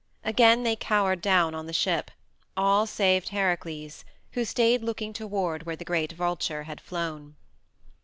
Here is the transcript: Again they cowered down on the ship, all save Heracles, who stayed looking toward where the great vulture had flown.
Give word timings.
Again 0.23 0.63
they 0.63 0.75
cowered 0.75 1.21
down 1.21 1.53
on 1.53 1.67
the 1.67 1.73
ship, 1.73 2.09
all 2.57 2.87
save 2.87 3.27
Heracles, 3.27 4.03
who 4.31 4.45
stayed 4.45 4.81
looking 4.81 5.13
toward 5.13 5.67
where 5.67 5.75
the 5.75 5.85
great 5.85 6.13
vulture 6.13 6.63
had 6.63 6.81
flown. 6.81 7.35